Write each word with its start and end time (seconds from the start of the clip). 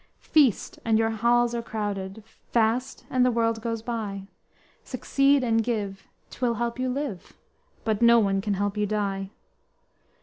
__Feast, 0.49 0.79
and 0.83 0.97
your 0.97 1.11
halls 1.11 1.53
are 1.53 1.61
crowded, 1.61 2.23
Fast, 2.51 3.05
and 3.11 3.23
the 3.23 3.29
world 3.29 3.61
goes 3.61 3.83
by, 3.83 4.23
Succeed 4.83 5.43
and 5.43 5.63
give, 5.63 6.07
'twill 6.31 6.55
help 6.55 6.79
you 6.79 6.89
live; 6.89 7.37
But 7.83 8.01
no 8.01 8.17
one 8.17 8.41
can 8.41 8.55
help 8.55 8.77
you 8.77 8.87
die! 8.87 9.29